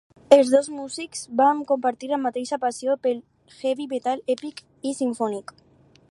[0.35, 3.21] Els dos músics van compartir la mateixa passió pel
[3.59, 5.55] Heavy Metal èpic i simfònic.